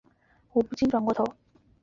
[0.53, 1.23] 我不禁转过头